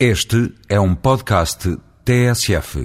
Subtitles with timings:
[0.00, 1.70] Este é um podcast
[2.04, 2.82] TSF.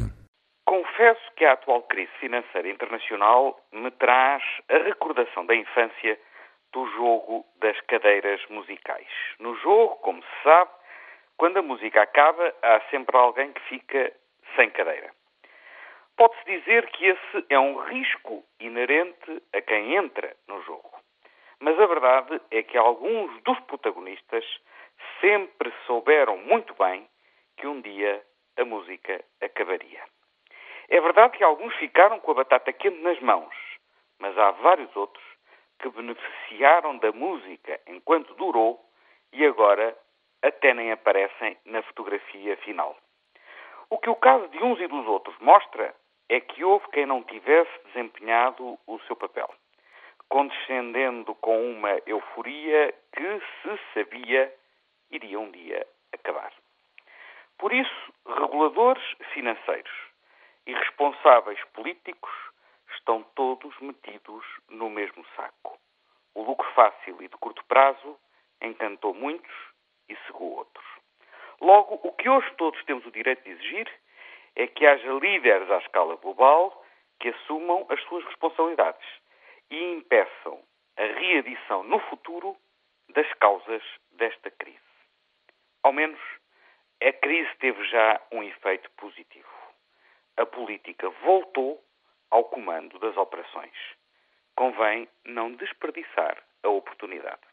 [0.63, 6.19] Confesso que a atual crise financeira internacional me traz a recordação da infância
[6.71, 9.07] do jogo das cadeiras musicais.
[9.39, 10.69] No jogo, como se sabe,
[11.35, 14.13] quando a música acaba, há sempre alguém que fica
[14.55, 15.09] sem cadeira.
[16.15, 20.91] Pode-se dizer que esse é um risco inerente a quem entra no jogo.
[21.59, 24.45] Mas a verdade é que alguns dos protagonistas
[25.21, 27.07] sempre souberam muito bem
[27.57, 28.23] que um dia
[28.57, 30.03] a música acabaria.
[30.89, 33.53] É verdade que alguns ficaram com a batata quente nas mãos,
[34.19, 35.23] mas há vários outros
[35.79, 38.83] que beneficiaram da música enquanto durou
[39.31, 39.95] e agora
[40.41, 42.97] até nem aparecem na fotografia final.
[43.89, 45.95] O que o caso de uns e dos outros mostra
[46.27, 49.49] é que houve quem não tivesse desempenhado o seu papel,
[50.27, 54.53] condescendendo com uma euforia que se sabia
[55.11, 56.51] iria um dia acabar.
[57.57, 59.91] Por isso, reguladores financeiros
[60.65, 62.31] e responsáveis políticos
[62.95, 65.77] estão todos metidos no mesmo saco.
[66.33, 68.17] O lucro fácil e de curto prazo
[68.61, 69.55] encantou muitos
[70.07, 70.85] e cegou outros.
[71.61, 73.91] Logo, o que hoje todos temos o direito de exigir
[74.55, 76.85] é que haja líderes à escala global
[77.19, 79.07] que assumam as suas responsabilidades
[79.69, 80.61] e impeçam
[80.97, 82.55] a readição no futuro
[83.09, 84.88] das causas desta crise.
[85.83, 86.19] Ao menos,
[87.01, 89.47] a crise teve já um efeito positivo.
[90.37, 91.83] A política voltou
[92.29, 93.75] ao comando das operações.
[94.55, 97.49] Convém não desperdiçar a oportunidade.